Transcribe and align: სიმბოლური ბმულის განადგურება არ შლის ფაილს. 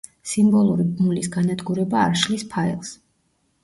სიმბოლური 0.29 0.85
ბმულის 0.95 1.31
განადგურება 1.37 2.03
არ 2.09 2.19
შლის 2.25 2.51
ფაილს. 2.59 3.01